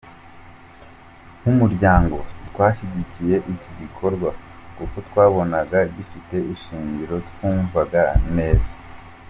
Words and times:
Nk’Umuryango, 1.39 2.17
twashyigikiye 2.49 3.35
iki 3.53 3.71
gikorwa, 3.79 4.29
kuko 4.77 4.95
twabonaga 5.07 5.79
gifite 5.95 6.35
ishingiro 6.53 7.15
twumvaga 7.29 8.03
neza. 8.35 8.71